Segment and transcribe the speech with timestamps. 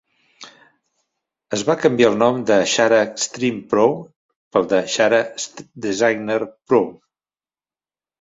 [1.57, 3.83] Es va canviar el nom de "Xara Xtreme Pro"
[4.57, 5.19] pel de "Xara
[5.87, 6.39] Designer
[6.73, 6.81] Pro".